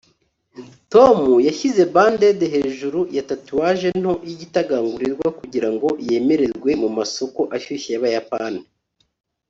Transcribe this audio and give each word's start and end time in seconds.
tom 0.93 1.19
yashyize 1.47 1.83
band-aid 1.93 2.39
hejuru 2.55 2.99
ya 3.17 3.23
tatouage 3.29 3.87
nto 4.01 4.13
yigitagangurirwa 4.27 5.27
kugirango 5.39 5.87
yemererwe 6.07 6.69
mumasoko 6.81 7.41
ashyushye 7.55 7.89
yabayapani 7.95 8.61